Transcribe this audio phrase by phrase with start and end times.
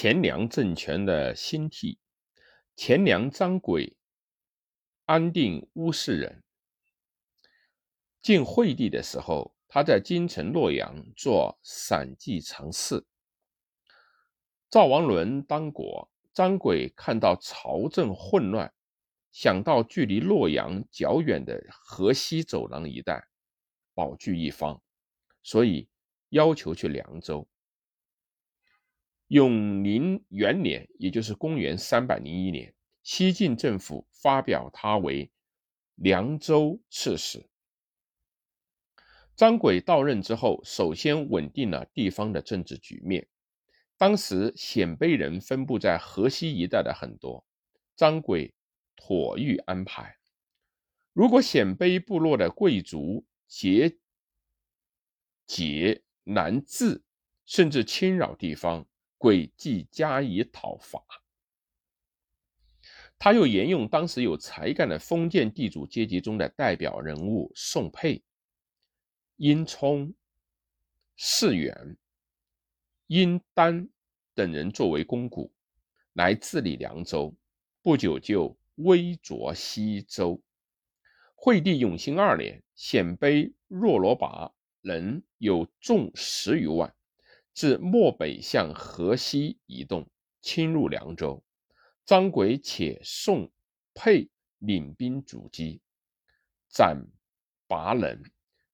[0.00, 1.98] 前凉政权的兴替，
[2.76, 3.96] 前凉张轨
[5.06, 6.44] 安定乌氏人。
[8.22, 13.04] 晋惠帝的时候，他在京城洛阳做散骑常侍。
[14.70, 18.72] 赵王伦当国，张轨看到朝政混乱，
[19.32, 23.26] 想到距离洛阳较远的河西走廊一带
[23.94, 24.80] 保据一方，
[25.42, 25.88] 所以
[26.28, 27.48] 要求去凉州。
[29.28, 35.30] 永宁元年，也就是公元三百零一年，西晋政府发表他为
[35.96, 37.46] 凉州刺史。
[39.36, 43.28] 张轨到任之后，首先稳定了地方的政治局面。
[43.98, 47.44] 当时鲜卑人分布在河西一带的很多，
[47.94, 48.54] 张轨
[48.96, 50.16] 妥予安排。
[51.12, 53.98] 如果鲜卑部落的贵族节
[55.46, 57.02] 节难治，
[57.44, 58.88] 甚至侵扰地方。
[59.18, 61.04] 轨即加以讨伐。
[63.18, 68.22] 他又沿用当时有才干的封建地主阶级中的代表人物宋沛、
[69.36, 70.14] 殷冲、
[71.16, 71.96] 士远、
[73.08, 73.88] 殷丹
[74.34, 75.52] 等人作为肱骨，
[76.12, 77.34] 来治理凉州。
[77.82, 80.40] 不久就微卓西州。
[81.34, 86.94] 惠帝永兴二年，鲜卑若罗拔人有众十余万。
[87.58, 90.08] 自漠北向河西移动，
[90.40, 91.42] 侵入凉州。
[92.04, 93.50] 张轨且宋
[93.94, 95.80] 沛领兵阻击，
[96.68, 97.04] 斩
[97.66, 98.22] 拔人，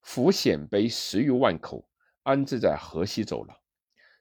[0.02, 1.88] 俘鲜卑十余万口，
[2.24, 3.58] 安置在河西走廊。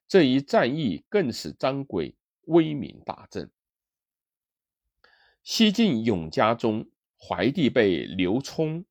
[0.08, 3.52] 这一战役更使张轨威名大振。
[5.44, 8.86] 西晋永嘉中，怀帝被刘聪、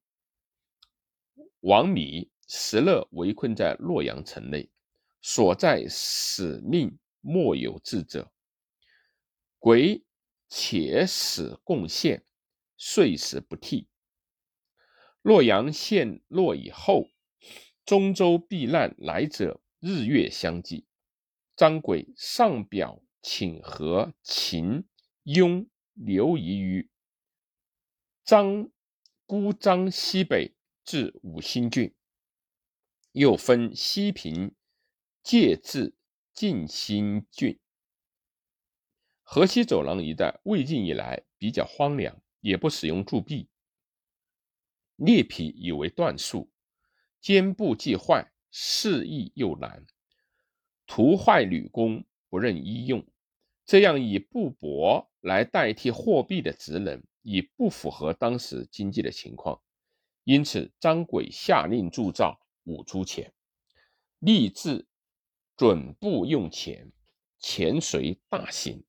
[1.61, 4.69] 王弥、石勒围困在洛阳城内。
[5.23, 8.33] 所在使命莫有智者，
[9.61, 10.05] 鬼
[10.49, 12.25] 且使贡献，
[12.77, 13.89] 遂时不替。
[15.23, 17.09] 洛阳陷落以后，
[17.87, 20.87] 中州避难来者日月相继。
[21.55, 24.85] 张轨上表请和秦、
[25.23, 26.91] 雍、刘夷于
[28.25, 28.69] 张
[29.27, 31.95] 孤张西北至五星郡，
[33.13, 34.57] 又分西平。
[35.23, 35.95] 借至
[36.35, 37.59] 晋兴郡，
[39.23, 43.49] 河西走廊一带，魏晋以来比较荒凉，也不使用铸币，
[44.97, 46.51] 裂皮以为锻树，
[47.21, 49.87] 坚布既坏，事易又难，
[50.87, 53.07] 涂坏铝工不任医用，
[53.65, 59.63] 这样以布帛来代替货币的职能，已不符合当时经济的情况，
[60.25, 63.33] 因此张轨下令铸造五铢钱，
[64.19, 64.89] 立志。
[65.57, 66.91] 准部用钱，
[67.39, 68.85] 钱随大行，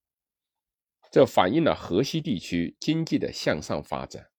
[1.12, 4.30] 这反映了河西地区经济的向上发展。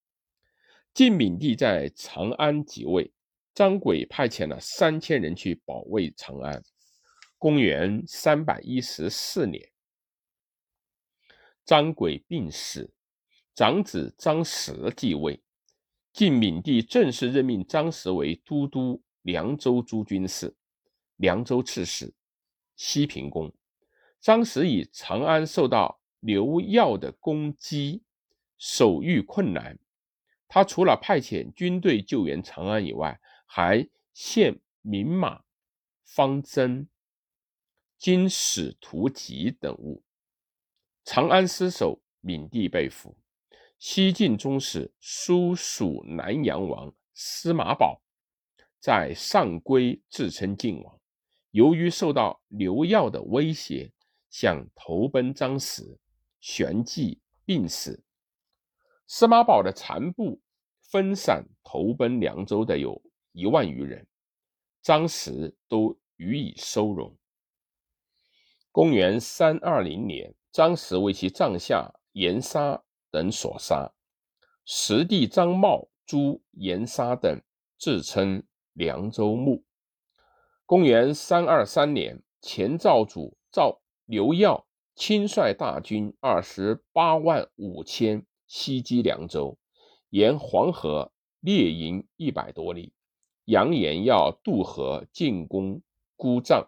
[0.93, 3.13] 晋闵帝在长安即位，
[3.53, 6.63] 张轨派遣了三千人去保卫长安。
[7.37, 9.69] 公元三百一十四年，
[11.63, 12.93] 张轨病死，
[13.53, 15.43] 长子张实继位。
[16.13, 20.55] 晋闵帝正式任命张实为都督凉州诸军事、
[21.17, 22.13] 凉州刺史。
[22.75, 23.53] 西平公
[24.19, 28.03] 张实以长安受到刘耀的攻击，
[28.57, 29.77] 守御困难。
[30.47, 35.43] 他除了派遣军队救援长安以外，还献名马、
[36.03, 36.87] 方针、
[37.97, 40.03] 金使图籍等物。
[41.03, 43.15] 长安失守，闵帝被俘。
[43.77, 48.01] 西晋宗室苏蜀南阳王司马宝
[48.79, 50.99] 在上邽自称晋王。
[51.55, 53.93] 由于受到刘耀的威胁，
[54.29, 55.97] 想投奔张实，
[56.41, 58.03] 旋即病死。
[59.07, 60.41] 司马宝的残部
[60.81, 63.01] 分散投奔凉州的有
[63.31, 64.05] 一万余人，
[64.81, 67.17] 张实都予以收容。
[68.73, 73.93] 公元三二零年，张实为其帐下严沙等所杀，
[74.65, 77.41] 实弟张茂、诛严沙等，
[77.79, 78.43] 自称
[78.73, 79.63] 凉州牧。
[80.67, 84.65] 公元三二三年，前赵主赵刘耀
[84.95, 89.59] 亲率大军二十八万五千西击凉州，
[90.09, 92.93] 沿黄河列营一百多里，
[93.43, 95.83] 扬言要渡河进攻
[96.15, 96.67] 孤帐。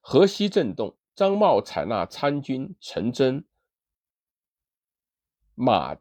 [0.00, 3.44] 河西震动，张茂采纳参军陈真、
[5.54, 5.98] 马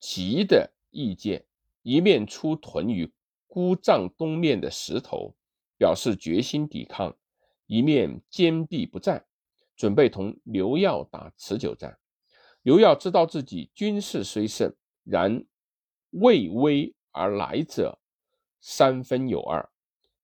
[0.00, 1.44] 吉的意见，
[1.82, 3.12] 一面出屯于。
[3.54, 5.32] 孤帐东面的石头，
[5.78, 7.12] 表示决心抵抗；
[7.66, 9.26] 一面坚壁不战，
[9.76, 11.96] 准备同刘耀打持久战。
[12.62, 14.74] 刘耀知道自己军事虽胜，
[15.04, 15.44] 然
[16.10, 18.00] 畏威而来者
[18.60, 19.70] 三分有二，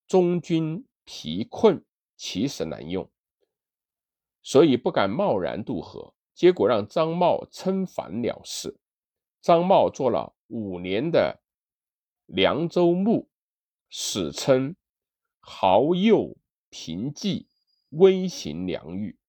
[0.09, 1.85] 中军疲困，
[2.17, 3.09] 其实难用，
[4.43, 6.13] 所以不敢贸然渡河。
[6.35, 8.81] 结果让张茂称反了事。
[9.41, 11.40] 张茂做了五年的
[12.33, 13.29] 凉州牧，
[13.89, 14.77] 史称
[15.41, 16.37] 豪右
[16.69, 17.49] 平冀，
[17.89, 19.20] 威行良玉。